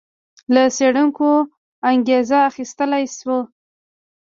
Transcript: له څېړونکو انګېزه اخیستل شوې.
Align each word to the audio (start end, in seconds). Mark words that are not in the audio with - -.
له 0.53 0.63
څېړونکو 0.75 1.29
انګېزه 1.91 2.37
اخیستل 2.49 2.91
شوې. 3.17 3.39